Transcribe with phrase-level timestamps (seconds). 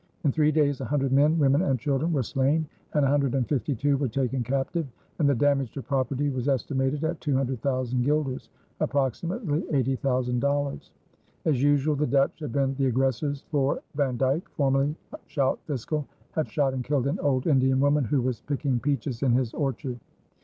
[0.23, 2.65] In three days a hundred men, women, and children were slain,
[2.95, 4.87] and a hundred and fifty two were taken captive,
[5.19, 10.39] and the damage to property was estimated at two hundred thousand guilders approximately eighty thousand
[10.39, 10.89] dollars.
[11.45, 14.95] As usual the Dutch had been the aggressors, for Van Dyck, formerly
[15.27, 19.31] schout fiscaal, had shot and killed an old Indian woman who was picking peaches in
[19.33, 19.99] his orchard.